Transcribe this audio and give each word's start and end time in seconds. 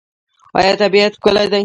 آیا 0.59 0.73
طبیعت 0.81 1.13
ښکلی 1.17 1.45
دی؟ 1.51 1.59